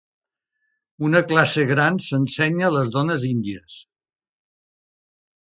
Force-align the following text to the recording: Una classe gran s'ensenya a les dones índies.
Una 1.09 1.21
classe 1.31 1.67
gran 1.73 2.01
s'ensenya 2.07 2.67
a 2.71 2.75
les 2.79 2.91
dones 2.97 3.29
índies. 3.31 3.79